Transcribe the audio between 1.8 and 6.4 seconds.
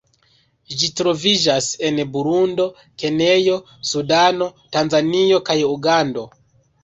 en Burundo, Kenjo, Sudano, Tanzanio kaj Ugando.